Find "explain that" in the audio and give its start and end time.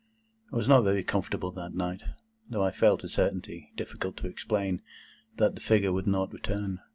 4.27-5.53